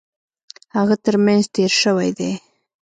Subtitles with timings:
[0.75, 2.31] هغه ترمېنځ تېر شوی دی.